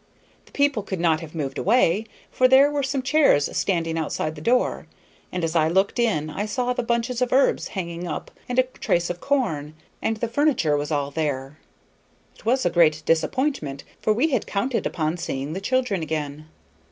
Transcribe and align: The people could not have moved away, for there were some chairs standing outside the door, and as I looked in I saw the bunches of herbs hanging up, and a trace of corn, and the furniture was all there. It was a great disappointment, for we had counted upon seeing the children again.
The 0.47 0.51
people 0.51 0.81
could 0.81 0.99
not 0.99 1.19
have 1.21 1.35
moved 1.35 1.59
away, 1.59 2.07
for 2.31 2.47
there 2.47 2.71
were 2.71 2.81
some 2.81 3.03
chairs 3.03 3.55
standing 3.55 3.99
outside 3.99 4.33
the 4.33 4.41
door, 4.41 4.87
and 5.31 5.43
as 5.43 5.55
I 5.55 5.67
looked 5.67 5.99
in 5.99 6.27
I 6.31 6.47
saw 6.47 6.73
the 6.73 6.81
bunches 6.81 7.21
of 7.21 7.31
herbs 7.31 7.67
hanging 7.77 8.07
up, 8.07 8.31
and 8.49 8.57
a 8.57 8.63
trace 8.63 9.11
of 9.11 9.21
corn, 9.21 9.75
and 10.01 10.17
the 10.17 10.27
furniture 10.27 10.75
was 10.75 10.89
all 10.91 11.11
there. 11.11 11.59
It 12.33 12.45
was 12.47 12.65
a 12.65 12.71
great 12.71 13.03
disappointment, 13.05 13.83
for 14.01 14.11
we 14.11 14.29
had 14.29 14.47
counted 14.47 14.87
upon 14.87 15.17
seeing 15.17 15.53
the 15.53 15.61
children 15.61 16.01
again. 16.01 16.47